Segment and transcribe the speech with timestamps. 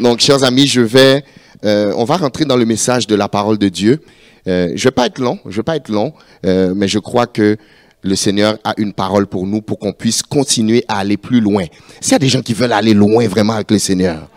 [0.00, 1.24] Donc, chers amis, je vais,
[1.64, 4.00] euh, on va rentrer dans le message de la parole de Dieu.
[4.46, 6.12] Euh, je vais pas être long, je vais pas être long,
[6.44, 7.56] euh, mais je crois que
[8.02, 11.64] le Seigneur a une parole pour nous pour qu'on puisse continuer à aller plus loin.
[12.00, 14.28] S'il y a des gens qui veulent aller loin vraiment avec le Seigneur.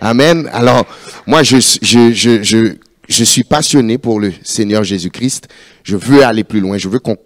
[0.00, 0.48] Amen.
[0.52, 0.84] Alors,
[1.26, 2.74] moi, je, je, je,
[3.08, 5.46] je, suis passionné pour le Seigneur Jésus-Christ.
[5.84, 6.78] Je veux aller plus loin.
[6.78, 7.16] Je veux qu'on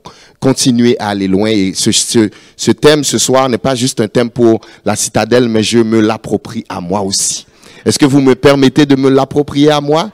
[0.40, 1.48] continue à aller loin.
[1.48, 5.48] Et ce, ce, ce thème ce soir n'est pas juste un thème pour la citadelle,
[5.48, 7.46] mais je me l'approprie à moi aussi.
[7.86, 10.10] Est-ce que vous me permettez de me l'approprier à moi?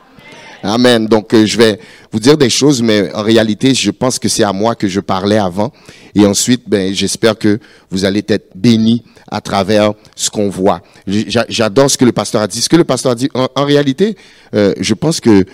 [0.62, 1.06] Amen.
[1.06, 1.80] Donc, euh, je vais
[2.12, 5.00] vous dire des choses, mais en réalité, je pense que c'est à moi que je
[5.00, 5.72] parlais avant.
[6.14, 7.58] Et ensuite, ben, j'espère que
[7.90, 10.82] vous allez être bénis à travers ce qu'on voit.
[11.06, 12.60] J'a- J'adore ce que le pasteur a dit.
[12.60, 14.16] Ce que le pasteur a dit, en, réalité,
[14.54, 15.44] euh, je pense que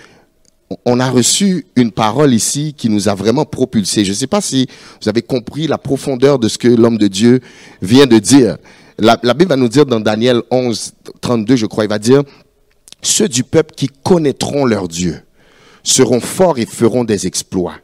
[0.85, 4.05] on a reçu une parole ici qui nous a vraiment propulsé.
[4.05, 4.67] Je ne sais pas si
[5.01, 7.39] vous avez compris la profondeur de ce que l'homme de Dieu
[7.81, 8.57] vient de dire.
[8.99, 12.23] La, Bible va nous dire dans Daniel 11, 32, je crois, il va dire,
[13.01, 15.21] ceux du peuple qui connaîtront leur Dieu
[15.83, 17.75] seront forts et feront des exploits.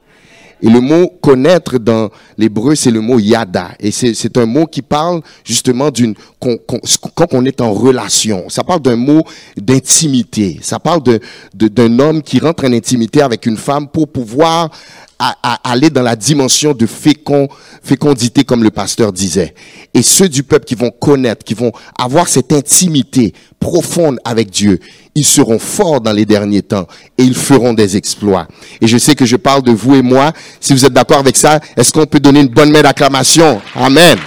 [0.61, 3.71] Et le mot connaître dans l'hébreu, c'est le mot yada.
[3.79, 8.49] Et c'est un mot qui parle justement d'une, quand on est en relation.
[8.49, 9.23] Ça parle d'un mot
[9.57, 10.59] d'intimité.
[10.61, 11.01] Ça parle
[11.53, 14.69] d'un homme qui rentre en intimité avec une femme pour pouvoir
[15.19, 17.47] à- à aller dans la dimension de fécond,
[17.83, 19.53] fécondité, comme le pasteur disait.
[19.93, 24.79] Et ceux du peuple qui vont connaître, qui vont avoir cette intimité profonde avec Dieu,
[25.15, 28.47] ils seront forts dans les derniers temps et ils feront des exploits.
[28.81, 30.33] Et je sais que je parle de vous et moi.
[30.59, 33.61] Si vous êtes d'accord avec ça, est-ce qu'on peut donner une bonne main d'acclamation?
[33.75, 34.17] Amen.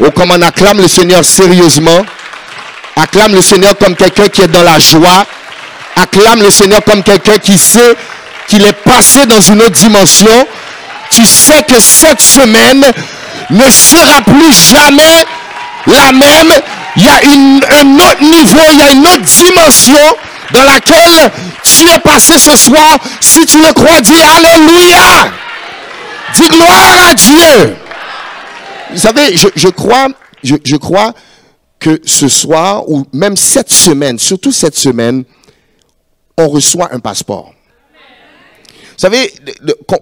[0.00, 2.04] Oh, comme on acclame le Seigneur sérieusement.
[2.96, 5.24] Acclame le Seigneur comme quelqu'un qui est dans la joie.
[5.96, 7.94] Acclame le Seigneur comme quelqu'un qui sait
[8.54, 10.46] qu'il est passé dans une autre dimension.
[11.10, 12.84] Tu sais que cette semaine
[13.50, 15.24] ne sera plus jamais
[15.86, 16.60] la même.
[16.96, 17.16] Il y a
[17.80, 20.16] un autre niveau, il y a une autre dimension
[20.52, 21.30] dans laquelle
[21.64, 22.98] tu es passé ce soir.
[23.20, 25.32] Si tu le crois, dis Alléluia.
[26.34, 27.76] Dis gloire à Dieu.
[28.92, 30.08] Vous savez, je, crois,
[30.42, 31.12] je crois
[31.80, 35.24] que ce soir, ou même cette semaine, surtout cette semaine,
[36.38, 37.53] on reçoit un passeport.
[38.94, 39.32] Vous savez,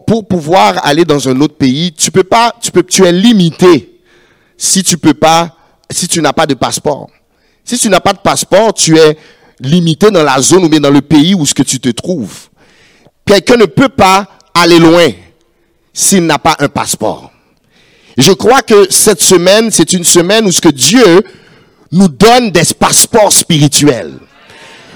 [0.06, 4.00] pour pouvoir aller dans un autre pays, tu peux pas, tu peux, tu es limité
[4.58, 5.56] si tu peux pas,
[5.90, 7.08] si tu n'as pas de passeport.
[7.64, 9.16] Si tu n'as pas de passeport, tu es
[9.60, 12.48] limité dans la zone ou bien dans le pays où ce que tu te trouves.
[13.24, 15.08] Quelqu'un ne peut pas aller loin
[15.94, 17.30] s'il n'a pas un passeport.
[18.18, 21.22] Je crois que cette semaine, c'est une semaine où ce que Dieu
[21.92, 24.12] nous donne des passeports spirituels.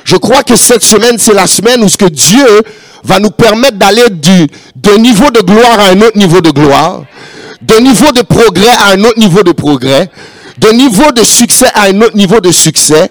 [0.05, 2.63] Je crois que cette semaine, c'est la semaine où ce que Dieu
[3.07, 7.03] va nous permettre d'aller du, d'un niveau de gloire à un autre niveau de gloire,
[7.63, 10.11] d'un niveau de progrès à un autre niveau de progrès,
[10.59, 13.11] d'un niveau de succès à un autre niveau de succès.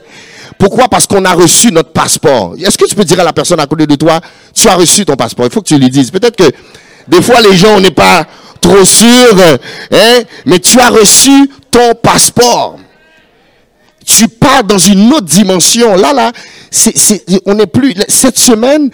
[0.57, 0.88] Pourquoi?
[0.88, 2.56] Parce qu'on a reçu notre passeport.
[2.59, 4.19] Est-ce que tu peux dire à la personne à côté de toi,
[4.53, 5.45] tu as reçu ton passeport?
[5.45, 6.12] Il faut que tu lui dises.
[6.12, 6.50] Peut-être que
[7.07, 8.25] des fois les gens, on n'est pas
[8.62, 9.57] trop euh,
[9.91, 12.77] hein, mais tu as reçu ton passeport
[14.06, 15.95] tu pars dans une autre dimension.
[15.95, 16.31] Là, là,
[17.45, 17.95] on n'est plus.
[18.07, 18.91] Cette semaine,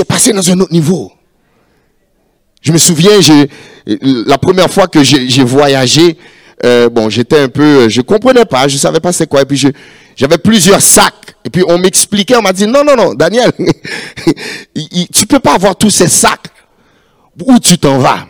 [0.00, 1.12] es passé dans un autre niveau.
[2.60, 3.18] Je me souviens,
[3.86, 6.16] la première fois que j'ai, voyagé,
[6.64, 9.60] euh, bon, j'étais un peu, je comprenais pas, je savais pas c'est quoi, et puis
[10.14, 13.50] j'avais plusieurs sacs, et puis on m'expliquait, on m'a dit non, non, non, Daniel,
[15.12, 16.48] tu peux pas avoir tous ces sacs.
[17.44, 18.26] Où tu t'en vas?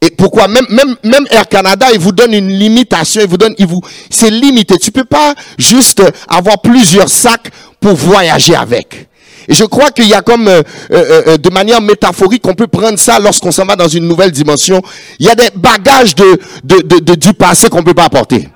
[0.00, 0.48] Et pourquoi?
[0.48, 4.78] Même, Air Canada, il vous donne une limitation, il vous donne, il vous, c'est limité.
[4.78, 7.50] Tu peux pas juste euh, avoir plusieurs sacs
[7.80, 9.08] pour voyager avec.
[9.48, 12.66] Et je crois qu'il y a comme, euh, euh, euh, de manière métaphorique, on peut
[12.66, 14.82] prendre ça lorsqu'on s'en va dans une nouvelle dimension.
[15.18, 18.48] Il y a des bagages de, de, de, de- du passé qu'on peut pas apporter.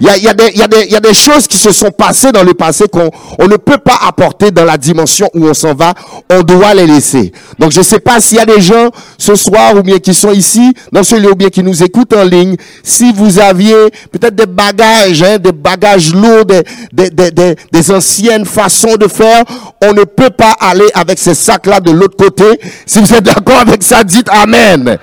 [0.00, 2.42] Il y a, y, a y, y a des choses qui se sont passées dans
[2.42, 5.94] le passé qu'on on ne peut pas apporter dans la dimension où on s'en va.
[6.30, 7.32] On doit les laisser.
[7.58, 10.12] Donc je ne sais pas s'il y a des gens ce soir ou bien qui
[10.14, 12.56] sont ici dans ce lieu ou bien qui nous écoutent en ligne.
[12.82, 16.62] Si vous aviez peut-être des bagages, hein, des bagages lourds, des,
[16.92, 19.44] des, des, des, anciennes façons de faire,
[19.82, 22.44] on ne peut pas aller avec ces sacs-là de l'autre côté.
[22.86, 24.98] Si vous êtes d'accord avec ça, dites Amen.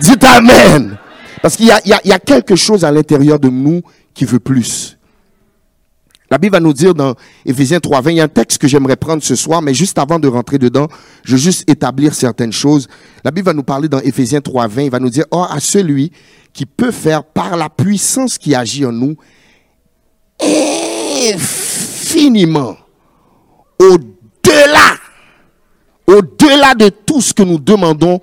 [0.00, 0.96] Dites Amen.
[1.42, 3.82] Parce qu'il y a, y, a, y a quelque chose à l'intérieur de nous
[4.14, 4.98] qui veut plus.
[6.30, 8.94] La Bible va nous dire dans Éphésiens 3.20, il y a un texte que j'aimerais
[8.94, 10.86] prendre ce soir, mais juste avant de rentrer dedans,
[11.24, 12.86] je veux juste établir certaines choses.
[13.24, 16.12] La Bible va nous parler dans Éphésiens 3.20, il va nous dire, Or à celui
[16.52, 19.16] qui peut faire par la puissance qui agit en nous,
[21.34, 22.76] infiniment,
[23.80, 24.94] au-delà,
[26.06, 28.20] au-delà de tout ce que nous demandons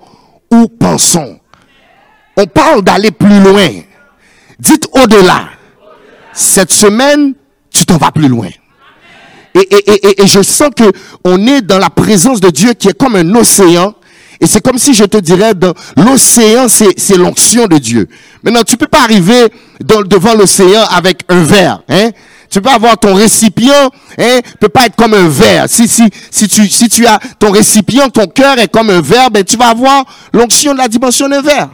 [0.50, 1.38] ou pensons.
[2.38, 3.68] On parle d'aller plus loin.
[4.58, 5.57] Dites au-delà.
[6.38, 7.34] Cette semaine,
[7.68, 8.46] tu t'en vas plus loin.
[9.54, 10.84] Et, et, et, et je sens que
[11.24, 13.92] on est dans la présence de Dieu qui est comme un océan.
[14.40, 18.06] Et c'est comme si je te dirais, dans l'océan, c'est, l'onction de Dieu.
[18.44, 19.48] Maintenant, tu peux pas arriver
[19.84, 22.10] dans, devant l'océan avec un verre, hein.
[22.48, 25.68] Tu peux avoir ton récipient, hein, peut pas être comme un verre.
[25.68, 29.30] Si, si, si tu, si tu as ton récipient, ton cœur est comme un verre,
[29.30, 31.68] ben, tu vas avoir l'onction de la dimension d'un verre.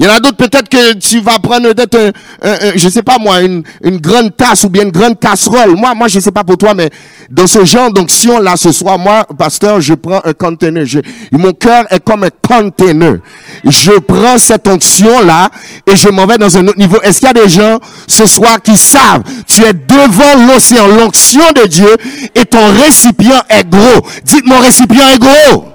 [0.00, 3.02] Il y en a d'autres, peut-être que tu vas prendre peut-être, un, un, je sais
[3.02, 5.76] pas moi, une, une grande tasse ou bien une grande casserole.
[5.76, 6.88] Moi, moi, je sais pas pour toi, mais
[7.28, 10.86] dans ce genre d'onction là ce soir, moi, pasteur, je prends un conteneur.
[11.32, 13.18] Mon cœur est comme un conteneur.
[13.62, 15.50] Je prends cette onction là
[15.86, 16.98] et je m'en vais dans un autre niveau.
[17.02, 21.44] Est-ce qu'il y a des gens ce soir qui savent, tu es devant l'océan, l'onction
[21.54, 21.94] de Dieu
[22.34, 24.00] et ton récipient est gros.
[24.24, 25.66] Dites mon récipient est gros.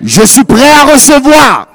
[0.00, 1.66] Je suis prêt à recevoir.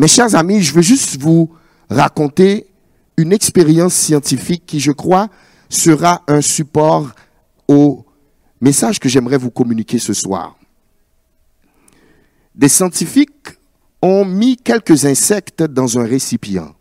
[0.00, 1.52] Mes chers amis, je veux juste vous
[1.90, 2.68] raconter
[3.18, 5.28] une expérience scientifique qui, je crois,
[5.68, 7.10] sera un support
[7.68, 8.06] au
[8.62, 10.56] message que j'aimerais vous communiquer ce soir.
[12.54, 13.58] Des scientifiques
[14.00, 16.74] ont mis quelques insectes dans un récipient.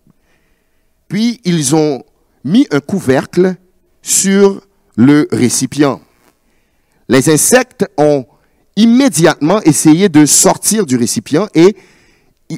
[1.10, 2.06] Puis ils ont
[2.45, 3.57] mis un couvercle
[4.01, 6.00] sur le récipient.
[7.10, 8.25] Les insectes ont
[8.77, 11.75] immédiatement essayé de sortir du récipient et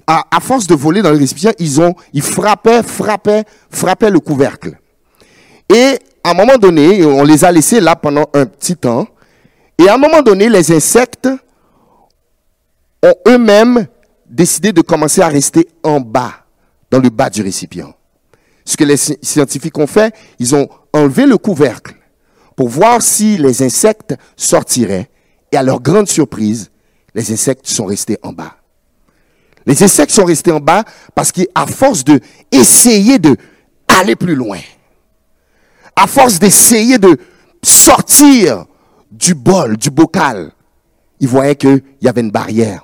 [0.07, 4.77] à, force de voler dans le récipient, ils ont, ils frappaient, frappaient, frappaient le couvercle.
[5.69, 9.07] Et à un moment donné, on les a laissés là pendant un petit temps.
[9.77, 11.27] Et à un moment donné, les insectes
[13.03, 13.87] ont eux-mêmes
[14.29, 16.45] décidé de commencer à rester en bas,
[16.89, 17.93] dans le bas du récipient.
[18.63, 21.95] Ce que les scientifiques ont fait, ils ont enlevé le couvercle
[22.55, 25.09] pour voir si les insectes sortiraient.
[25.51, 26.71] Et à leur grande surprise,
[27.13, 28.60] les insectes sont restés en bas.
[29.65, 32.19] Les insectes sont restés en bas parce qu'à force de
[32.51, 33.35] essayer de
[33.87, 34.59] aller plus loin,
[35.95, 37.17] à force d'essayer de
[37.63, 38.65] sortir
[39.11, 40.51] du bol, du bocal,
[41.19, 42.83] ils voyaient qu'il y avait une barrière.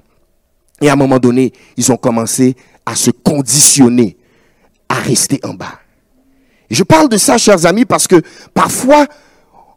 [0.81, 4.17] Et à un moment donné, ils ont commencé à se conditionner
[4.89, 5.79] à rester en bas.
[6.69, 8.21] je parle de ça, chers amis, parce que
[8.53, 9.05] parfois,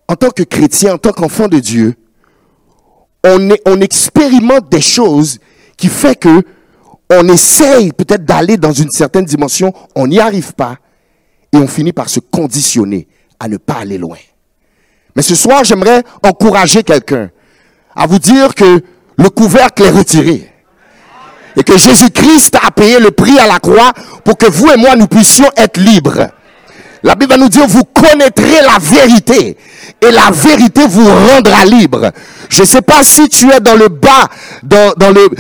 [0.07, 1.95] en tant que chrétien, en tant qu'enfant de Dieu,
[3.25, 5.39] on, expérimente des choses
[5.77, 6.43] qui fait que
[7.11, 10.77] on essaye peut-être d'aller dans une certaine dimension, on n'y arrive pas,
[11.53, 13.09] et on finit par se conditionner
[13.39, 14.19] à ne pas aller loin.
[15.17, 17.31] Mais ce soir, j'aimerais encourager quelqu'un
[17.97, 18.83] à vous dire que
[19.19, 20.47] le couvercle est retiré.
[21.57, 23.93] Et que Jésus-Christ a payé le prix à la croix
[24.25, 26.29] pour que vous et moi, nous puissions être libres.
[27.03, 29.57] La Bible va nous dire, vous connaîtrez la vérité
[30.03, 32.13] et la vérité vous rendra libre.
[32.51, 34.29] Je ne sais pas si tu es dans le bas,
[34.63, 34.93] dans,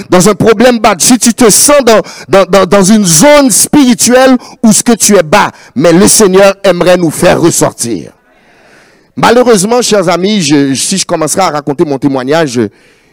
[0.08, 1.80] dans, un problème bas, si tu te sens
[2.28, 7.10] dans, une zone spirituelle où ce que tu es bas, mais le Seigneur aimerait nous
[7.10, 8.12] faire ressortir.
[9.16, 10.42] Malheureusement, chers amis,
[10.74, 12.58] si je commencerai à raconter mon témoignage,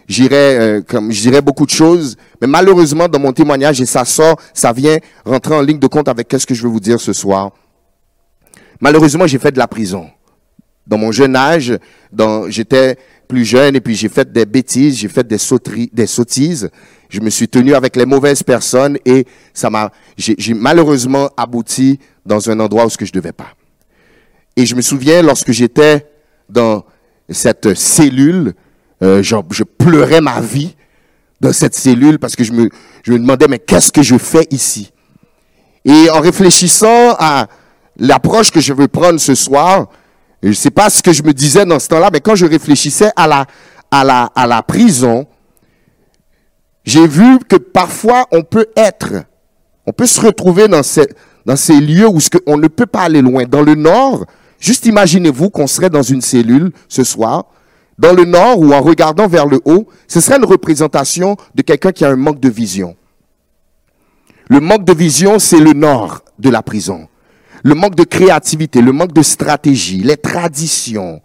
[0.08, 4.06] j'irai euh, comme je dirais beaucoup de choses, mais malheureusement dans mon témoignage et ça
[4.06, 7.02] sort, ça vient rentrer en ligne de compte avec ce que je veux vous dire
[7.02, 7.52] ce soir.
[8.80, 10.10] Malheureusement, j'ai fait de la prison.
[10.86, 11.78] Dans mon jeune âge,
[12.50, 12.98] j'étais
[13.28, 16.70] plus jeune et puis j'ai fait des bêtises, j'ai fait des, sauteries, des sottises.
[17.10, 22.50] Je me suis tenu avec les mauvaises personnes et ça m'a, j'ai malheureusement abouti dans
[22.50, 23.50] un endroit où ce que je devais pas.
[24.56, 26.08] Et je me souviens lorsque j'étais
[26.50, 26.86] dans
[27.30, 28.54] cette cellule,
[29.04, 30.76] euh, je, je, pleurais ma vie
[31.40, 32.70] dans cette cellule parce que je me,
[33.04, 34.92] je me demandais mais qu'est-ce que je fais ici?
[35.86, 37.48] Et en réfléchissant à
[37.98, 39.88] l'approche que je veux prendre ce soir,
[40.44, 42.46] je ne sais pas ce que je me disais dans ce temps-là, mais quand je
[42.46, 45.26] réfléchissais à la, prison,
[46.84, 49.24] j'ai vu que parfois on peut être,
[49.86, 51.08] on peut se retrouver dans ces,
[51.46, 53.46] dans ces lieux où on ne peut pas aller loin.
[53.46, 54.26] Dans le nord,
[54.60, 57.46] juste imaginez-vous qu'on serait dans une cellule ce soir,
[57.98, 61.92] dans le nord ou en regardant vers le haut, ce serait une représentation de quelqu'un
[61.92, 62.96] qui a un manque de vision.
[64.50, 67.10] Le manque de vision, c'est le nord de la prison
[67.68, 71.22] le manque de créativité, le manque de stratégie, les traditions,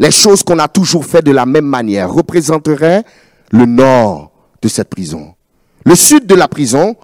[0.00, 3.04] les choses qu'on a toujours fait de la même manière représenteraient
[3.52, 5.36] le nord de cette prison.
[5.84, 6.96] Le sud de la prison,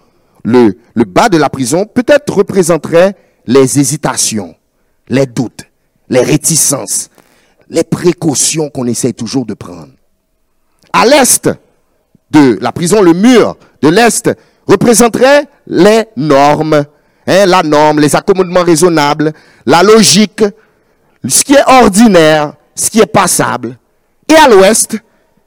[0.43, 3.15] le, le bas de la prison, peut-être représenterait
[3.47, 4.57] les hésitations,
[5.07, 5.63] les doutes,
[6.09, 7.09] les réticences,
[7.69, 9.93] les précautions qu'on essaie toujours de prendre.
[10.93, 11.49] À l'est
[12.33, 14.29] de la prison, le mur de l'est
[14.67, 16.85] représenterait les normes,
[17.27, 19.33] Hein, la norme, les accommodements raisonnables,
[19.65, 20.45] la logique,
[21.27, 23.79] ce qui est ordinaire, ce qui est passable.
[24.29, 24.97] Et à l'ouest,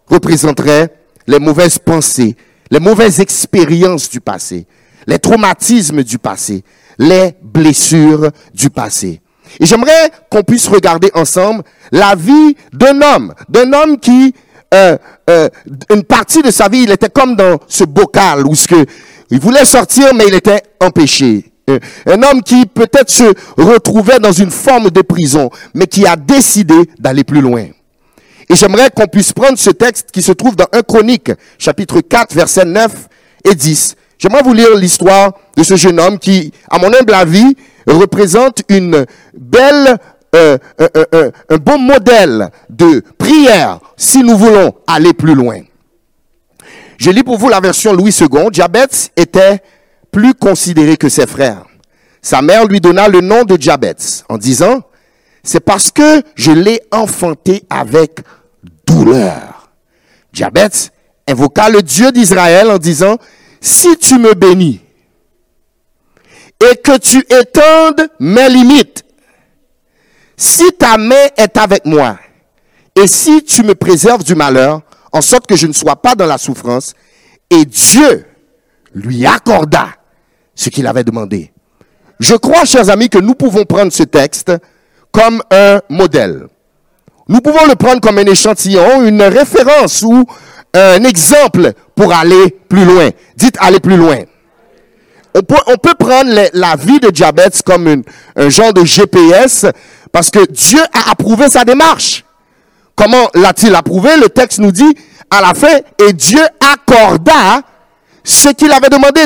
[0.08, 0.94] représenterait
[1.28, 2.36] les mauvaises pensées,
[2.72, 4.68] les mauvaises expériences du passé,
[5.08, 6.64] les traumatismes du passé,
[6.98, 9.22] les blessures du passé.
[9.60, 14.34] Et j'aimerais qu'on puisse regarder ensemble la vie d'un homme, d'un homme qui,
[14.74, 14.98] euh,
[15.30, 15.50] euh,
[15.92, 18.86] une partie de sa vie, il était comme dans ce bocal où ce que
[19.32, 21.52] il voulait sortir, mais il était empêché.
[21.70, 26.16] Euh, un homme qui peut-être se retrouvait dans une forme de prison, mais qui a
[26.16, 27.66] décidé d'aller plus loin.
[28.50, 32.36] Et j'aimerais qu'on puisse prendre ce texte qui se trouve dans 1 Chronique, chapitre 4,
[32.36, 32.92] versets 9
[33.44, 33.96] et 10.
[34.20, 37.58] J'aimerais vous lire l'histoire de ce jeune homme qui, à mon humble avis,
[37.88, 39.06] représente une
[39.36, 39.98] belle,
[40.36, 40.58] euh,
[41.50, 45.62] un bon modèle de prière si nous voulons aller plus loin.
[46.98, 48.50] Je lis pour vous la version Louis II.
[48.52, 49.62] Diabète était
[50.16, 51.66] plus considéré que ses frères.
[52.22, 54.82] Sa mère lui donna le nom de Diabète en disant,
[55.44, 58.22] c'est parce que je l'ai enfanté avec
[58.88, 59.70] douleur.
[60.32, 60.94] Diabète
[61.28, 63.18] invoqua le Dieu d'Israël en disant,
[63.60, 64.80] si tu me bénis
[66.64, 69.04] et que tu étendes mes limites,
[70.38, 72.18] si ta main est avec moi
[72.96, 74.80] et si tu me préserves du malheur,
[75.12, 76.94] en sorte que je ne sois pas dans la souffrance.
[77.50, 78.26] Et Dieu
[78.94, 79.90] lui accorda
[80.56, 81.52] ce qu'il avait demandé.
[82.20, 84.52] Je crois, chers amis, que nous pouvons prendre ce texte
[85.12, 86.48] comme un modèle.
[87.28, 90.26] Nous pouvons le prendre comme un échantillon, une référence ou
[90.74, 93.10] un exemple pour aller plus loin.
[93.36, 94.20] Dites aller plus loin.
[95.34, 98.04] On peut, prendre la vie de Diabète comme
[98.38, 99.66] un genre de GPS
[100.12, 102.24] parce que Dieu a approuvé sa démarche.
[102.96, 104.16] Comment l'a-t-il approuvé?
[104.16, 104.96] Le texte nous dit
[105.30, 107.62] à la fin, et Dieu accorda
[108.26, 109.22] ce qu'il avait demandé.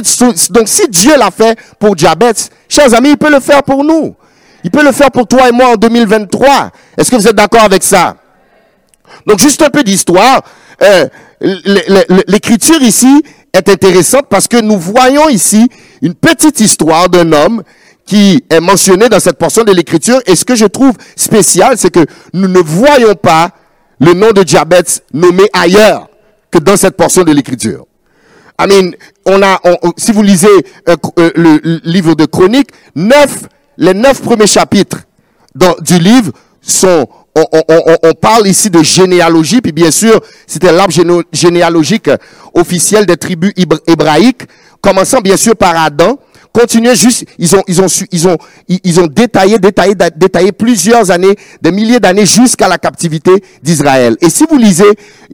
[0.52, 4.14] Donc si Dieu l'a fait pour Diabète, chers amis, il peut le faire pour nous.
[4.64, 6.72] Il peut le faire pour toi et moi en 2023.
[6.98, 8.18] Est-ce que vous êtes d'accord avec ça?
[9.26, 10.42] Donc juste un peu d'histoire.
[10.84, 11.08] Euh,
[12.28, 15.70] l'écriture ici est intéressante parce que nous voyons ici
[16.02, 17.64] une petite histoire d'un homme
[18.06, 20.20] qui est mentionné dans cette portion de l'écriture.
[20.26, 23.52] Et ce que je trouve spécial, c'est que nous ne voyons pas
[24.02, 26.10] le nom de diabète nommé ailleurs
[26.52, 27.86] que dans cette portion de l'écriture.
[28.60, 28.92] I mean,
[29.26, 29.60] on a,
[29.96, 30.48] si vous lisez
[30.90, 33.44] euh, euh, le, livre de Chroniques, neuf,
[33.78, 34.98] les neuf premiers chapitres
[35.82, 37.46] du livre sont, on,
[38.04, 40.94] on, parle ici de généalogie, puis bien sûr, c'était l'arbre
[41.32, 42.10] généalogique
[42.54, 43.54] officiel des tribus
[43.88, 44.44] hébraïques,
[44.82, 46.20] commençant bien sûr par Adam,
[46.52, 48.38] continuez juste, ils ont, ils ont, ils ont,
[48.68, 53.32] ils ont détaillé, détaillé, détaillé plusieurs années, des milliers d'années jusqu'à la captivité
[53.64, 54.18] d'Israël.
[54.22, 54.84] Et si vous lisez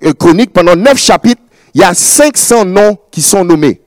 [0.04, 1.42] euh, Chronique pendant neuf chapitres,
[1.76, 3.82] il y a 500 noms qui sont nommés.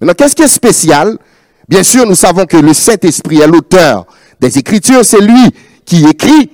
[0.00, 1.18] Maintenant, qu'est-ce qui est spécial?
[1.66, 4.06] Bien sûr, nous savons que le Saint-Esprit est l'auteur
[4.40, 5.50] des Écritures, c'est lui
[5.84, 6.50] qui écrit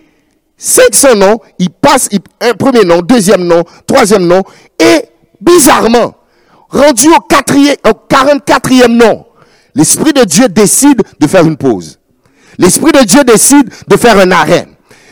[0.56, 2.08] 500 noms, il passe
[2.40, 4.42] un premier nom, deuxième nom, troisième nom,
[4.78, 5.04] et
[5.40, 6.14] bizarrement,
[6.68, 9.26] rendu au quatrième, au 44e nom,
[9.74, 11.98] L'Esprit de Dieu décide de faire une pause.
[12.58, 14.66] L'Esprit de Dieu décide de faire un arrêt.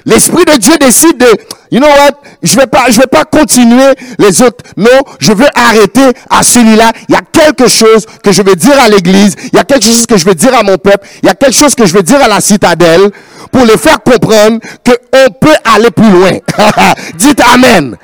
[0.05, 1.27] L'Esprit de Dieu décide de,
[1.71, 2.13] you know what,
[2.43, 4.65] je vais je vais pas continuer les autres.
[4.77, 4.89] Non,
[5.19, 6.93] je veux arrêter à celui-là.
[7.09, 9.35] Il y a quelque chose que je vais dire à l'église.
[9.53, 11.07] Il y a quelque chose que je vais dire à mon peuple.
[11.23, 13.11] Il y a quelque chose que je vais dire à la citadelle
[13.51, 16.33] pour les faire comprendre qu'on peut aller plus loin.
[17.15, 17.97] Dites Amen.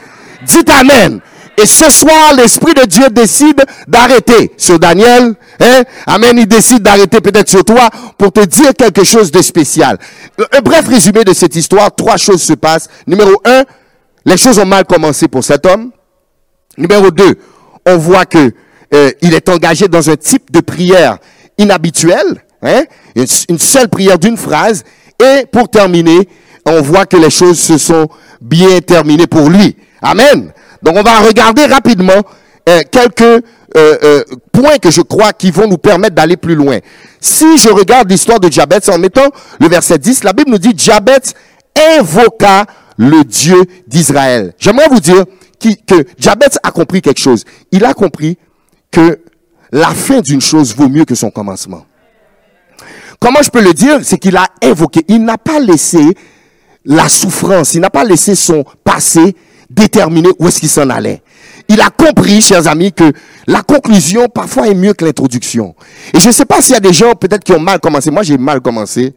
[0.46, 1.20] Dites Amen.
[1.56, 5.34] Et ce soir, l'Esprit de Dieu décide d'arrêter sur Daniel.
[5.60, 5.82] Hein?
[6.06, 6.36] Amen.
[6.36, 9.98] Il décide d'arrêter peut-être sur toi pour te dire quelque chose de spécial.
[10.52, 11.94] Un bref résumé de cette histoire.
[11.94, 12.88] Trois choses se passent.
[13.06, 13.62] Numéro un,
[14.24, 15.92] les choses ont mal commencé pour cet homme.
[16.76, 17.38] Numéro deux,
[17.86, 18.52] on voit que
[18.92, 21.18] euh, il est engagé dans un type de prière
[21.56, 22.44] inhabituel.
[22.62, 22.84] Hein?
[23.14, 24.82] Une, une seule prière d'une phrase.
[25.22, 26.28] Et pour terminer,
[26.66, 28.08] on voit que les choses se sont
[28.40, 29.76] bien terminées pour lui.
[30.02, 30.52] Amen.
[30.84, 32.22] Donc on va regarder rapidement
[32.68, 33.40] euh, quelques euh,
[33.76, 34.22] euh,
[34.52, 36.78] points que je crois qui vont nous permettre d'aller plus loin.
[37.20, 39.28] Si je regarde l'histoire de Diabète en mettant
[39.60, 41.34] le verset 10, la Bible nous dit Diabète
[41.98, 42.66] invoqua
[42.98, 44.52] le Dieu d'Israël.
[44.58, 45.24] J'aimerais vous dire
[45.58, 47.44] que Diabète a compris quelque chose.
[47.72, 48.36] Il a compris
[48.90, 49.20] que
[49.72, 51.86] la fin d'une chose vaut mieux que son commencement.
[53.18, 54.00] Comment je peux le dire?
[54.02, 55.00] C'est qu'il a invoqué.
[55.08, 56.14] Il n'a pas laissé
[56.84, 59.34] la souffrance, il n'a pas laissé son passé
[59.70, 61.22] déterminer où est-ce qu'il s'en allait.
[61.68, 63.12] Il a compris, chers amis, que
[63.46, 65.74] la conclusion parfois est mieux que l'introduction.
[66.12, 68.10] Et je ne sais pas s'il y a des gens peut-être qui ont mal commencé.
[68.10, 69.14] Moi, j'ai mal commencé,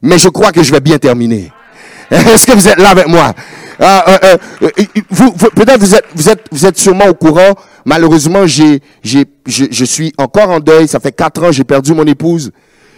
[0.00, 1.52] mais je crois que je vais bien terminer.
[2.10, 3.32] Est-ce que vous êtes là avec moi?
[3.78, 7.54] Ah, euh, euh, euh, vous, Peut-être vous êtes, vous êtes, vous êtes sûrement au courant.
[7.84, 10.88] Malheureusement, j'ai, j'ai, je, je suis encore en deuil.
[10.88, 12.52] Ça fait quatre ans, j'ai perdu mon épouse.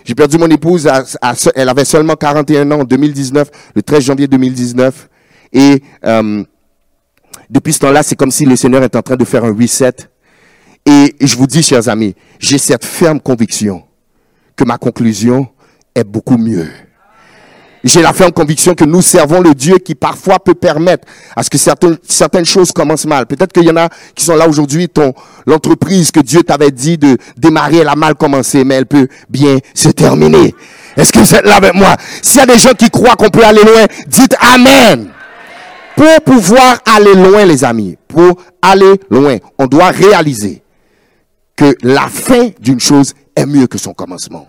[0.04, 0.86] J'ai perdu mon épouse.
[0.86, 1.02] À,
[1.54, 5.08] elle avait seulement 41 ans en 2019, le 13 janvier 2019.
[5.52, 6.44] Et euh,
[7.50, 9.94] depuis ce temps-là, c'est comme si le Seigneur est en train de faire un reset.
[10.86, 13.82] Et je vous dis, chers amis, j'ai cette ferme conviction
[14.56, 15.48] que ma conclusion
[15.94, 16.68] est beaucoup mieux.
[17.82, 21.50] j'ai la ferme conviction que nous servons le Dieu qui parfois peut permettre à ce
[21.50, 23.26] que certaines, certaines choses commencent mal.
[23.26, 25.12] Peut-être qu'il y en a qui sont là aujourd'hui, ton,
[25.46, 29.58] l'entreprise que Dieu t'avait dit de démarrer, elle a mal commencé, mais elle peut bien
[29.74, 30.54] se terminer.
[30.96, 31.96] Est-ce que vous êtes là avec moi?
[32.22, 35.10] S'il y a des gens qui croient qu'on peut aller loin, dites Amen.
[35.96, 40.62] Pour pouvoir aller loin, les amis, pour aller loin, on doit réaliser
[41.56, 44.48] que la fin d'une chose est mieux que son commencement.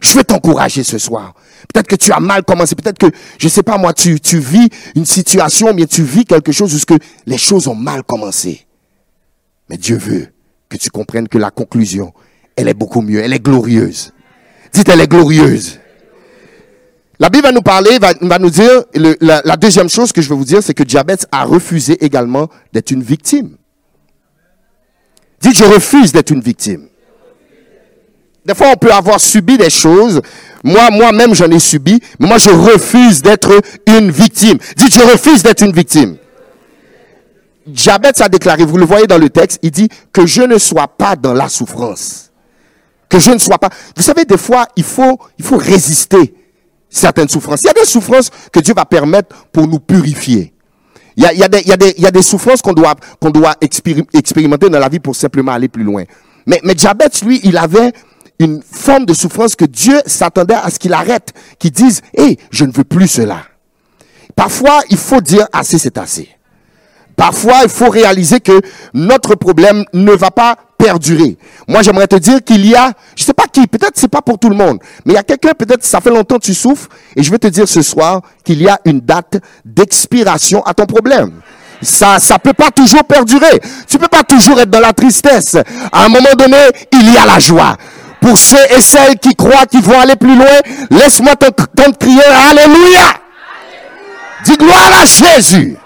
[0.00, 1.34] Je vais t'encourager ce soir.
[1.72, 2.76] Peut-être que tu as mal commencé.
[2.76, 3.06] Peut-être que,
[3.38, 6.96] je sais pas moi, tu, tu vis une situation, mais tu vis quelque chose où
[7.26, 8.66] les choses ont mal commencé.
[9.68, 10.28] Mais Dieu veut
[10.68, 12.12] que tu comprennes que la conclusion,
[12.54, 13.20] elle est beaucoup mieux.
[13.20, 14.12] Elle est glorieuse.
[14.72, 15.80] Dites, elle est glorieuse.
[17.20, 20.36] La Bible va nous parler, va, va nous dire, la, deuxième chose que je veux
[20.36, 23.56] vous dire, c'est que Diabète a refusé également d'être une victime.
[25.40, 26.88] Dites, je refuse d'être une victime.
[28.44, 30.22] Des fois, on peut avoir subi des choses.
[30.62, 32.00] Moi, moi-même, j'en ai subi.
[32.18, 34.58] Mais moi, je refuse d'être une victime.
[34.76, 36.16] Dites, je refuse d'être une victime.
[37.66, 40.88] Diabète a déclaré, vous le voyez dans le texte, il dit que je ne sois
[40.88, 42.30] pas dans la souffrance.
[43.08, 43.68] Que je ne sois pas.
[43.96, 46.34] Vous savez, des fois, il faut, il faut résister
[46.98, 47.62] certaines souffrances.
[47.62, 50.52] Il y a des souffrances que Dieu va permettre pour nous purifier.
[51.16, 52.94] Il y a, des, souffrances qu'on doit,
[54.12, 56.04] expérimenter dans la vie pour simplement aller plus loin.
[56.46, 56.74] Mais, mais
[57.22, 57.92] lui, il avait
[58.38, 62.64] une forme de souffrance que Dieu s'attendait à ce qu'il arrête, qu'il dise, hé, je
[62.64, 63.42] ne veux plus cela.
[64.36, 66.28] Parfois, il faut dire assez, c'est assez.
[67.18, 68.60] Parfois, il faut réaliser que
[68.94, 71.36] notre problème ne va pas perdurer.
[71.66, 74.38] Moi, j'aimerais te dire qu'il y a, je sais pas qui, peut-être c'est pas pour
[74.38, 76.88] tout le monde, mais il y a quelqu'un, peut-être ça fait longtemps que tu souffres,
[77.16, 80.86] et je vais te dire ce soir qu'il y a une date d'expiration à ton
[80.86, 81.32] problème.
[81.82, 83.60] Ça, ça peut pas toujours perdurer.
[83.88, 85.56] Tu peux pas toujours être dans la tristesse.
[85.92, 86.56] À un moment donné,
[86.92, 87.76] il y a la joie.
[88.20, 90.46] Pour ceux et celles qui croient qu'ils vont aller plus loin,
[90.90, 93.14] laisse-moi t'entendre crier Alléluia.
[94.44, 95.76] Dis gloire à Jésus.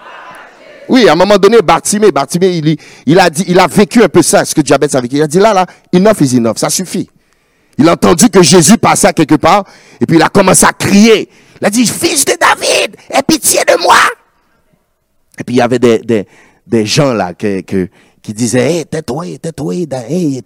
[0.89, 4.09] Oui, à un moment donné, Bartimée, Bartimée, il, il, a dit, il a vécu un
[4.09, 5.17] peu ça, ce que Diabète a vécu.
[5.17, 7.09] Il a dit là, là, enough is enough, ça suffit.
[7.79, 9.65] Il a entendu que Jésus passait quelque part,
[10.01, 11.29] et puis il a commencé à crier.
[11.61, 13.97] Il a dit, fils de David, aie pitié de moi.
[15.39, 16.27] Et puis il y avait des, des,
[16.67, 17.89] des gens là que, que,
[18.23, 20.43] qui disaient, hé, tais-toi, tais-toi, hey,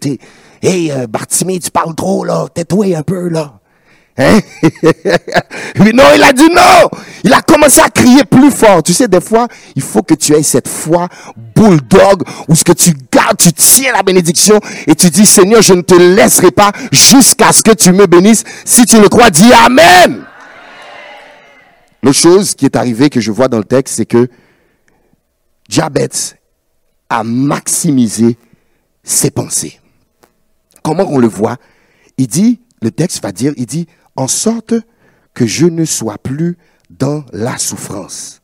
[0.62, 1.06] hey, euh,
[1.60, 3.60] tu parles trop, là, tais-toi un peu, là.
[4.18, 4.40] Hein?
[5.78, 6.88] Mais non, il a dit non.
[7.24, 8.82] Il a commencé à crier plus fort.
[8.82, 11.08] Tu sais, des fois, il faut que tu aies cette foi
[11.54, 15.74] bulldog où ce que tu gardes, tu tiens la bénédiction et tu dis, Seigneur, je
[15.74, 18.44] ne te laisserai pas jusqu'à ce que tu me bénisses.
[18.64, 20.24] Si tu le crois, dis Amen.
[22.02, 24.28] L'autre chose qui est arrivée que je vois dans le texte, c'est que
[25.68, 26.36] Diabète
[27.08, 28.36] à maximiser
[29.02, 29.80] ses pensées.
[30.82, 31.56] Comment on le voit?
[32.18, 34.74] Il dit, le texte va dire, il dit, en sorte
[35.34, 36.56] que je ne sois plus
[36.90, 38.42] dans la souffrance.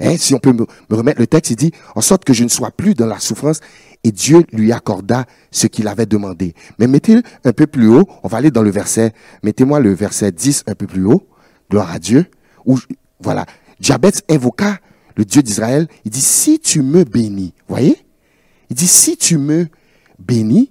[0.00, 2.48] Hein, si on peut me, remettre le texte, il dit, en sorte que je ne
[2.48, 3.60] sois plus dans la souffrance.
[4.04, 6.54] Et Dieu lui accorda ce qu'il avait demandé.
[6.78, 10.30] Mais mettez un peu plus haut, on va aller dans le verset, mettez-moi le verset
[10.30, 11.26] 10 un peu plus haut,
[11.68, 12.26] gloire à Dieu,
[12.64, 12.78] où,
[13.20, 13.44] voilà,
[13.80, 14.78] Jabez invoqua
[15.16, 17.96] le Dieu d'Israël, il dit, si tu me bénis, voyez?
[18.70, 19.66] Il dit, si tu me
[20.20, 20.70] bénis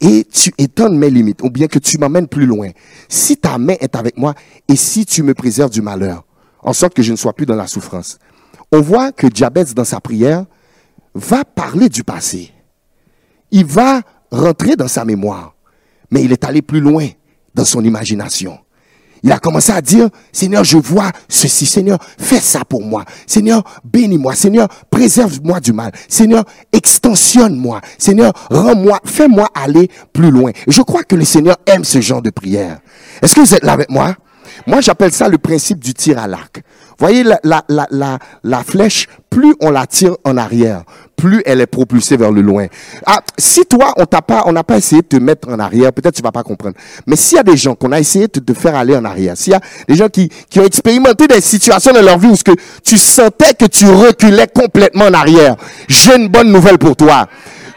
[0.00, 2.70] et tu étonnes mes limites, ou bien que tu m'emmènes plus loin,
[3.08, 4.34] si ta main est avec moi
[4.68, 6.24] et si tu me préserves du malheur,
[6.62, 8.18] en sorte que je ne sois plus dans la souffrance.
[8.70, 10.46] On voit que Jabez, dans sa prière,
[11.14, 12.52] va parler du passé.
[13.50, 14.00] Il va
[14.30, 15.54] rentrer dans sa mémoire,
[16.10, 17.08] mais il est allé plus loin
[17.54, 18.58] dans son imagination.
[19.22, 21.64] Il a commencé à dire, Seigneur, je vois ceci.
[21.64, 23.04] Seigneur, fais ça pour moi.
[23.26, 24.34] Seigneur, bénis-moi.
[24.34, 25.92] Seigneur, préserve-moi du mal.
[26.08, 27.80] Seigneur, extensionne-moi.
[27.98, 30.50] Seigneur, rends-moi, fais-moi aller plus loin.
[30.66, 32.78] Je crois que le Seigneur aime ce genre de prière.
[33.22, 34.16] Est-ce que vous êtes là avec moi?
[34.66, 36.62] Moi, j'appelle ça le principe du tir à l'arc.
[37.02, 40.84] Voyez la, flèche, plus on la tire en arrière,
[41.16, 42.66] plus elle est propulsée vers le loin.
[43.04, 45.92] Ah, si toi, on t'a pas, on n'a pas essayé de te mettre en arrière,
[45.92, 46.76] peut-être tu vas pas comprendre.
[47.08, 49.36] Mais s'il y a des gens qu'on a essayé de te faire aller en arrière,
[49.36, 52.36] s'il y a des gens qui, qui ont expérimenté des situations dans leur vie où
[52.36, 52.52] ce que
[52.84, 55.56] tu sentais que tu reculais complètement en arrière,
[55.88, 57.26] j'ai une bonne nouvelle pour toi.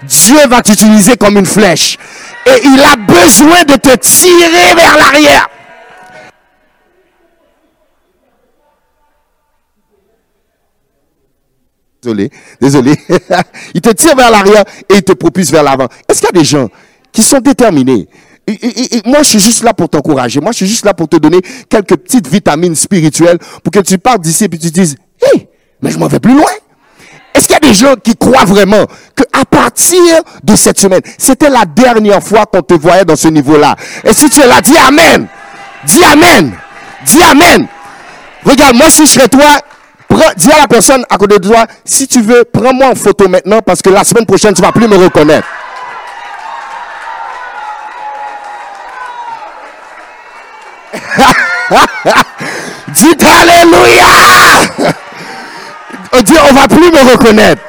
[0.03, 1.97] Dieu va t'utiliser comme une flèche.
[2.45, 5.49] Et il a besoin de te tirer vers l'arrière.
[12.05, 12.29] Désolé,
[12.61, 12.95] désolé.
[13.73, 15.87] il te tire vers l'arrière et il te propulse vers l'avant.
[16.07, 16.69] Est-ce qu'il y a des gens
[17.11, 18.07] qui sont déterminés?
[19.05, 20.39] Moi, je suis juste là pour t'encourager.
[20.39, 23.97] Moi, je suis juste là pour te donner quelques petites vitamines spirituelles pour que tu
[23.97, 24.97] partes d'ici et tu te dises,
[25.33, 25.49] hé,
[25.81, 26.51] mais je m'en vais plus loin.
[27.33, 29.99] Est-ce qu'il y a des gens qui croient vraiment qu'à partir
[30.43, 33.75] de cette semaine, c'était la dernière fois qu'on te voyait dans ce niveau-là?
[34.03, 35.27] Et si tu es là, dis Amen.
[35.85, 36.53] Dis Amen.
[37.03, 37.67] Dis Amen.
[38.43, 39.59] Regarde, moi si je serais toi,
[40.37, 43.61] dis à la personne à côté de toi, si tu veux, prends-moi en photo maintenant
[43.61, 45.47] parce que la semaine prochaine, tu vas plus me reconnaître.
[52.89, 54.05] Dites Alléluia.
[56.23, 57.61] Dit, on va plus me reconnaître.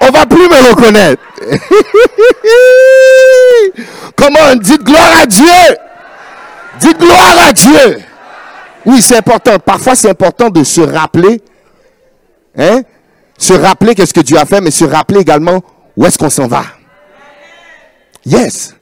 [0.00, 1.22] On va plus me reconnaître.
[4.16, 5.76] Comment Dites gloire à Dieu.
[6.78, 7.98] Dites gloire à Dieu.
[8.86, 9.58] Oui, c'est important.
[9.58, 11.42] Parfois, c'est important de se rappeler.
[12.56, 12.82] Hein?
[13.36, 15.62] Se rappeler qu'est-ce que Dieu a fait, mais se rappeler également
[15.96, 16.64] où est-ce qu'on s'en va.
[18.24, 18.74] Yes.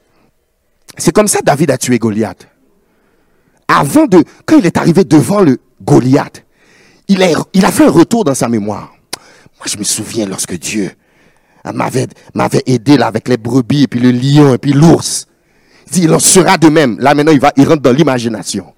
[0.97, 2.47] C'est comme ça David a tué Goliath.
[3.67, 6.43] Avant de, quand il est arrivé devant le Goliath,
[7.07, 8.93] il a, fait un retour dans sa mémoire.
[9.57, 10.91] Moi, je me souviens lorsque Dieu
[11.73, 15.27] m'avait, m'avait aidé là avec les brebis et puis le lion et puis l'ours.
[15.95, 16.99] Il en sera de même.
[16.99, 18.73] Là, maintenant, il rentre dans l'imagination.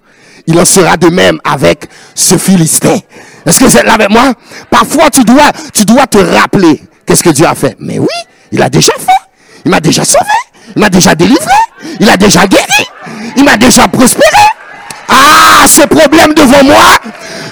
[0.50, 2.96] Il en sera de même avec ce Philistin.
[3.46, 4.34] Est-ce que c'est là avec moi?
[4.68, 7.76] Parfois, tu dois, tu dois te rappeler qu'est-ce que Dieu a fait.
[7.78, 8.08] Mais oui,
[8.50, 9.12] il a déjà fait.
[9.64, 10.24] Il m'a déjà sauvé.
[10.74, 11.44] Il m'a déjà délivré.
[12.00, 12.84] Il a déjà guéri.
[13.36, 14.26] Il m'a déjà prospéré.
[15.08, 16.98] Ah, ce problème devant moi,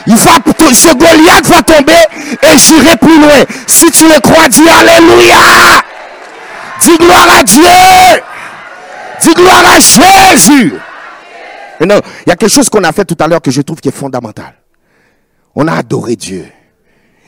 [0.08, 0.32] il va,
[0.72, 1.92] ce Goliath va tomber
[2.42, 3.44] et j'irai plus loin.
[3.68, 5.82] Si tu le crois, dis Alléluia.
[6.82, 7.62] Dis gloire à Dieu.
[9.22, 10.74] Dis gloire à Jésus.
[11.86, 13.80] Non, il y a quelque chose qu'on a fait tout à l'heure que je trouve
[13.80, 14.54] qui est fondamental.
[15.54, 16.46] On a adoré Dieu.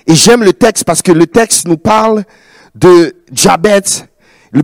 [0.07, 2.25] Et j'aime le texte parce que le texte nous parle
[2.75, 3.83] de Jabet.
[4.53, 4.63] Le,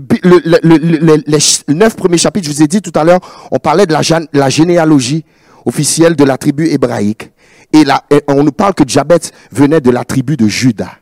[1.27, 3.20] les neuf premiers chapitres, je vous ai dit tout à l'heure,
[3.53, 4.01] on parlait de la,
[4.33, 5.25] la généalogie
[5.64, 7.31] officielle de la tribu hébraïque.
[7.72, 9.20] Et, là, on nous parle que Jabet
[9.53, 10.99] venait de la tribu de Judas.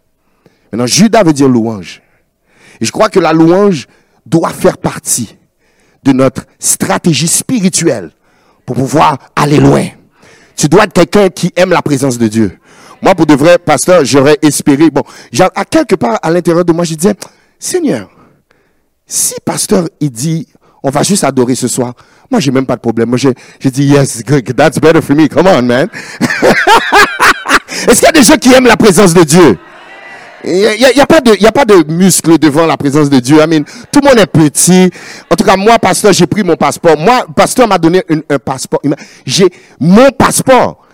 [0.72, 2.02] Maintenant, Judas veut dire louange.
[2.80, 3.86] Et je crois que la louange
[4.26, 5.36] doit faire partie
[6.02, 8.10] de notre stratégie spirituelle
[8.66, 9.86] pour pouvoir aller loin.
[10.56, 12.58] Tu dois être quelqu'un qui aime la présence de Dieu.
[13.02, 14.90] Moi, pour de vrai, pasteur, j'aurais espéré.
[14.90, 15.02] Bon,
[15.54, 17.14] à quelque part à l'intérieur de moi, je disais,
[17.58, 18.08] Seigneur,
[19.06, 20.48] si pasteur, il dit,
[20.82, 21.94] on va juste adorer ce soir.
[22.30, 23.10] Moi, j'ai même pas de problème.
[23.10, 24.22] Moi, j'ai dit, yes,
[24.56, 25.28] that's better for me.
[25.28, 25.88] Come on, man.
[27.88, 29.58] Est-ce qu'il y a des gens qui aiment la présence de Dieu?
[30.46, 33.08] Il n'y a, y a, pas de, y a pas de muscle devant la présence
[33.08, 33.38] de Dieu.
[33.38, 34.90] I mean, tout le monde est petit.
[35.30, 36.98] En tout cas, moi, pasteur, j'ai pris mon passeport.
[36.98, 38.80] Moi, pasteur m'a donné un passeport.
[39.24, 39.48] J'ai
[39.80, 40.84] mon passeport.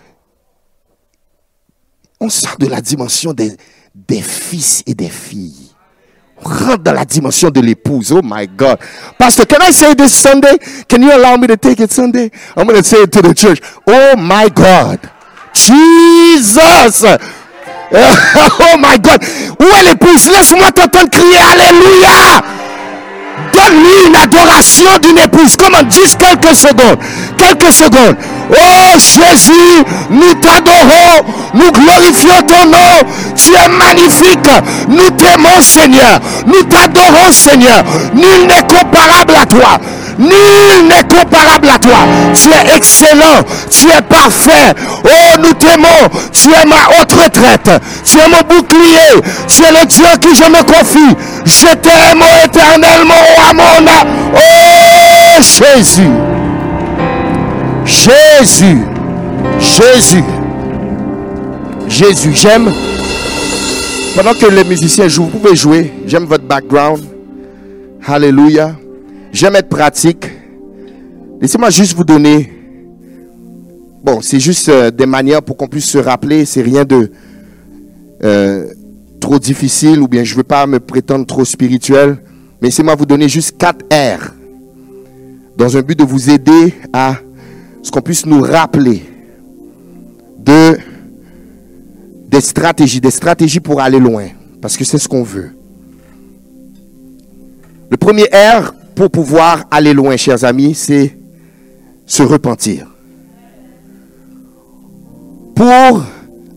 [2.19, 3.57] On sort de la dimension des,
[3.93, 5.71] des fils et des filles
[6.43, 8.11] rentre dans la dimension de l'épouse.
[8.11, 8.79] Oh my God.
[9.17, 10.57] Pastor, can I say this Sunday?
[10.87, 12.31] Can you allow me to take it Sunday?
[12.55, 13.61] I'm going to say it to the church.
[13.87, 14.99] Oh my God.
[15.53, 17.05] Jesus.
[17.93, 19.23] oh my God.
[19.59, 20.29] Où est l'épouse?
[20.29, 22.41] Laisse-moi t'entendre crier Alléluia.
[23.53, 25.55] Donne-lui une adoration d'une épouse.
[25.57, 25.89] Comment?
[25.89, 26.97] Juste quelques secondes.
[27.37, 28.15] Quelques secondes.
[28.49, 33.01] Oh Jésus, nous t'adorons, nous glorifions ton nom.
[33.35, 34.49] Tu es magnifique.
[34.87, 36.19] Nous t'aimons Seigneur.
[36.45, 37.83] Nous t'adorons Seigneur.
[38.13, 39.79] Nul n'est comparable à toi.
[40.17, 41.99] Nul n'est comparable à toi.
[42.33, 43.43] Tu es excellent.
[43.69, 44.73] Tu es parfait.
[45.03, 46.09] Oh, nous t'aimons.
[46.31, 47.69] Tu es ma haute retraite.
[48.03, 49.21] Tu es mon bouclier.
[49.47, 51.15] Tu es le Dieu qui je me confie.
[51.45, 53.91] Je t'aime éternellement, oh, mon
[54.35, 56.09] Oh, Jésus.
[57.85, 58.77] Jésus.
[59.59, 60.23] Jésus.
[61.87, 62.31] Jésus.
[62.33, 62.71] J'aime.
[64.15, 65.93] Pendant que les musiciens jouent, vous pouvez jouer.
[66.05, 67.01] J'aime votre background.
[68.05, 68.75] Alléluia.
[69.31, 70.29] J'aime être pratique.
[71.39, 72.51] Laissez-moi juste vous donner.
[74.03, 76.43] Bon, c'est juste euh, des manières pour qu'on puisse se rappeler.
[76.45, 77.11] C'est rien de
[78.23, 78.67] euh,
[79.21, 82.17] trop difficile ou bien je ne veux pas me prétendre trop spirituel.
[82.61, 84.33] Mais laissez-moi vous donner juste quatre R
[85.57, 87.15] dans un but de vous aider à
[87.81, 89.03] ce qu'on puisse nous rappeler
[90.39, 90.77] de
[92.27, 94.27] des stratégies, des stratégies pour aller loin,
[94.61, 95.51] parce que c'est ce qu'on veut.
[97.89, 101.17] Le premier R pour pouvoir aller loin, chers amis, c'est
[102.05, 102.87] se repentir.
[105.55, 106.03] Pour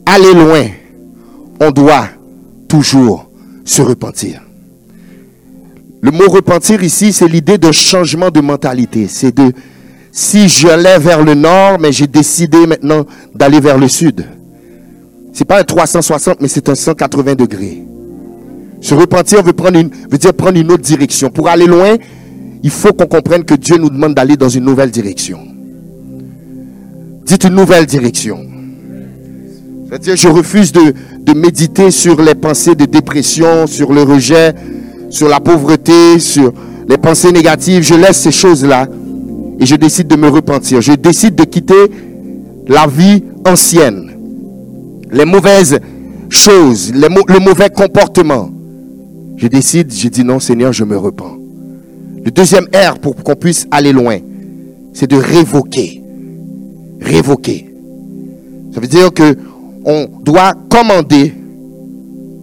[0.07, 0.67] aller loin,
[1.61, 2.09] on doit
[2.69, 3.31] toujours
[3.65, 4.41] se repentir.
[6.03, 9.09] Le mot repentir ici, c'est l'idée d'un changement de mentalité.
[9.09, 9.53] C'est de
[10.13, 14.25] si j'allais vers le nord, mais j'ai décidé maintenant d'aller vers le sud.
[15.33, 17.83] C'est pas un 360, mais c'est un 180 degrés.
[18.81, 19.55] Se repentir veut,
[20.19, 21.31] dire prendre une autre direction.
[21.31, 21.97] Pour aller loin,
[22.65, 25.39] il faut qu'on comprenne que Dieu nous demande d'aller dans une nouvelle direction.
[27.27, 28.39] Dites une nouvelle direction.
[29.87, 34.55] C'est-à-dire, je refuse de, de méditer sur les pensées de dépression, sur le rejet,
[35.11, 36.55] sur la pauvreté, sur
[36.89, 37.83] les pensées négatives.
[37.83, 38.89] Je laisse ces choses-là
[39.61, 40.81] et je décide de me repentir.
[40.81, 41.91] Je décide de quitter
[42.67, 44.11] la vie ancienne
[45.13, 45.79] les mauvaises
[46.31, 48.51] choses, le mauvais comportement.
[49.37, 51.44] Je décide, je dis non Seigneur, je me repens.
[52.25, 54.17] Le deuxième R pour qu'on puisse aller loin,
[54.95, 56.03] c'est de révoquer.
[57.01, 57.71] Révoquer.
[58.73, 59.37] Ça veut dire que
[59.85, 61.35] on doit commander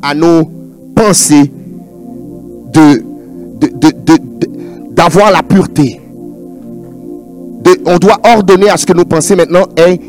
[0.03, 0.43] à nos
[0.95, 1.51] pensées
[4.91, 5.99] d'avoir la pureté.
[7.85, 9.99] on doit ordonner à ce que nos pensées maintenant aient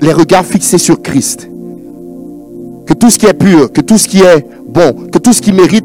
[0.00, 1.48] les regards fixés sur Christ.
[2.86, 5.40] Que tout ce qui est pur, que tout ce qui est bon, que tout ce
[5.40, 5.84] qui mérite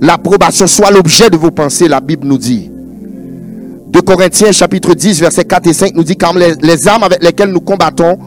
[0.00, 2.70] l'approbation soit l'objet de vos pensées, la Bible nous dit.
[3.88, 7.50] De Corinthiens chapitre 10, versets 4 et 5 nous dit, car les, armes avec lesquelles
[7.50, 8.18] nous combattons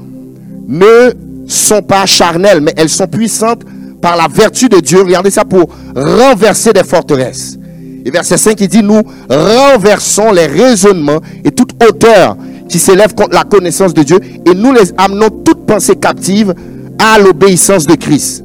[0.67, 1.13] ne
[1.47, 3.63] sont pas charnelles, mais elles sont puissantes
[4.01, 5.01] par la vertu de Dieu.
[5.01, 7.57] Regardez ça pour renverser des forteresses.
[8.05, 12.37] Et verset 5, il dit, nous renversons les raisonnements et toute hauteur
[12.67, 16.53] qui s'élève contre la connaissance de Dieu et nous les amenons toute pensée captive
[16.97, 18.43] à l'obéissance de Christ.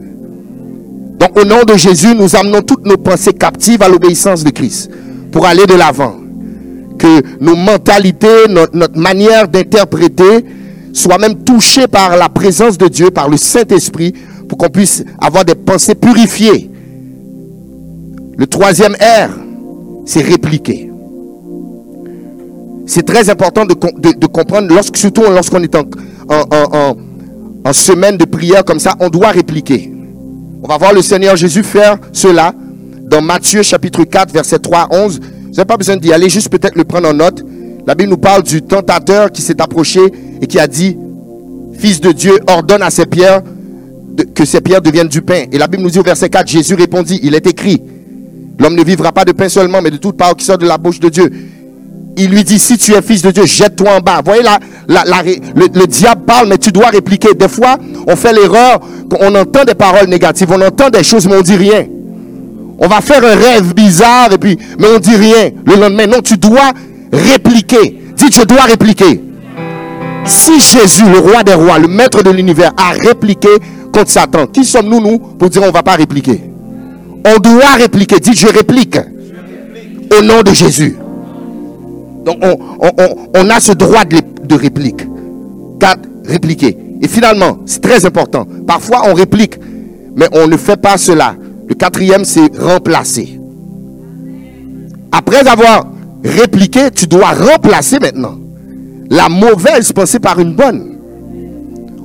[1.19, 4.91] Donc au nom de Jésus, nous amenons toutes nos pensées captives à l'obéissance de Christ
[5.33, 6.17] pour aller de l'avant.
[6.99, 10.45] Que nos mentalités, notre, manière d'interpréter
[10.93, 14.15] soient même touchées par la présence de Dieu, par le Saint-Esprit,
[14.49, 16.71] pour qu'on puisse avoir des pensées purifiées.
[18.37, 19.31] Le troisième R,
[20.05, 20.91] c'est répliquer.
[22.87, 23.75] C'est très important de,
[24.27, 29.94] comprendre, lorsque, surtout lorsqu'on est en, semaine de prière comme ça, on doit répliquer.
[30.67, 32.55] On va voir le Seigneur Jésus faire cela
[33.03, 35.21] dans Matthieu chapitre 4, verset 3 à 11.
[35.21, 37.45] Vous n'avez pas besoin d'y aller, juste peut-être le prendre en note.
[37.87, 40.01] La Bible nous parle du tentateur qui s'est approché
[40.41, 40.97] et qui a dit,
[41.79, 43.43] Fils de Dieu, ordonne à ces pierres
[44.35, 45.45] que ces pierres deviennent du pain.
[45.53, 47.83] Et la Bible nous dit au verset 4, Jésus répondit, il est écrit,
[48.59, 50.79] l'homme ne vivra pas de pain seulement, mais de toute parole qui sort de la
[50.79, 51.31] bouche de Dieu.
[52.17, 54.19] Il lui dit, si tu es fils de Dieu, jette-toi en bas.
[54.19, 57.35] Vous voyez là, le, diable parle, mais tu dois répliquer.
[57.35, 58.81] Des fois, on fait l'erreur,
[59.21, 61.87] on entend des paroles négatives, on entend des choses, mais on dit rien.
[62.79, 65.51] On va faire un rêve bizarre, et puis, mais on dit rien.
[65.67, 66.73] Le lendemain, non, tu dois
[67.13, 68.01] répliquer.
[68.17, 69.21] Dis, je dois répliquer.
[70.25, 73.49] Si Jésus, le roi des rois, le maître de l'univers, a répliqué
[73.93, 76.41] contre Satan, qui sommes-nous, nous, pour dire on ne va pas répliquer?
[77.27, 78.21] On doit répliquer.
[78.21, 78.99] Dis, je réplique.
[80.17, 80.97] Au nom de Jésus.
[82.25, 85.07] Donc, on, a ce droit de, réplique.
[85.79, 86.77] Quatre, répliquer.
[87.03, 88.47] Et finalement, c'est très important.
[88.67, 89.59] Parfois, on réplique,
[90.17, 91.35] mais on ne fait pas cela.
[91.69, 93.41] Le quatrième, c'est remplacer.
[95.13, 95.87] Après avoir
[96.25, 98.39] répliqué, tu dois remplacer maintenant
[99.11, 100.97] la mauvaise pensée par une bonne.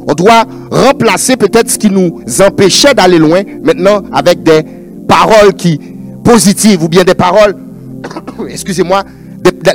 [0.07, 4.63] On doit remplacer peut-être ce qui nous empêchait d'aller loin maintenant avec des
[5.07, 5.79] paroles qui
[6.23, 7.55] positives ou bien des paroles,
[8.49, 9.03] excusez-moi,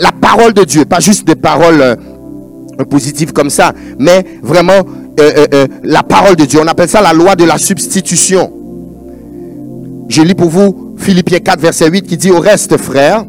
[0.01, 4.85] la parole de Dieu, pas juste des paroles euh, positives comme ça, mais vraiment
[5.21, 6.61] euh, euh, la parole de Dieu.
[6.63, 8.53] On appelle ça la loi de la substitution.
[10.09, 13.25] Je lis pour vous Philippiens 4, verset 8 qui dit au reste, frère,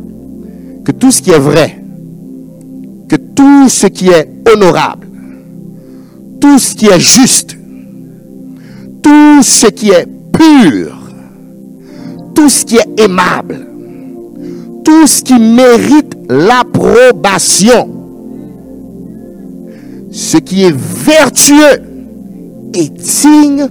[0.83, 1.81] que tout ce qui est vrai,
[3.07, 5.07] que tout ce qui est honorable,
[6.41, 7.57] tout ce qui est juste,
[9.01, 10.97] tout ce qui est pur,
[12.33, 13.67] tout ce qui est aimable,
[14.85, 17.89] tout ce qui mérite l'approbation,
[20.11, 21.81] ce qui est vertueux
[22.73, 23.67] et digne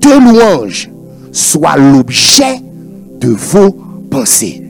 [0.00, 0.90] de louange,
[1.32, 2.60] soit l'objet
[3.20, 3.76] de vos
[4.10, 4.62] pensées.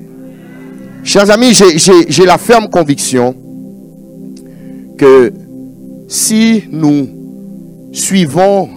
[1.04, 3.34] Chers amis, j'ai la ferme conviction
[4.96, 5.32] que
[6.08, 7.08] si nous
[7.92, 8.68] suivons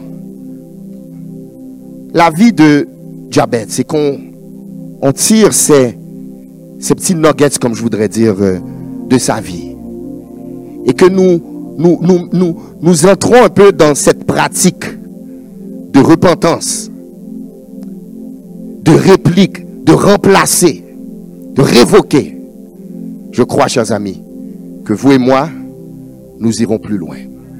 [2.13, 2.88] la vie de
[3.30, 4.17] Jabez, c'est qu'on
[5.01, 5.97] on tire ces,
[6.86, 8.60] ces petits nuggets, comme je voudrais dire, euh,
[9.10, 9.76] de sa vie.
[10.86, 11.41] Et que nous,
[11.80, 14.86] nous, nous, nous, nous entrons un peu dans cette pratique
[15.93, 16.91] de repentance,
[18.84, 20.84] de réplique, de remplacer,
[21.56, 22.38] de révoquer.
[23.32, 24.21] Je crois, chers amis,
[24.86, 25.50] que vous et moi,
[26.39, 27.17] nous irons plus loin.